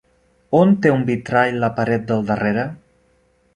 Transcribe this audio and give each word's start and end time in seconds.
On 0.59 0.73
té 0.85 0.91
un 0.93 1.03
vitrall 1.09 1.61
la 1.65 1.71
paret 1.81 2.09
del 2.13 2.27
darrere? 2.33 2.67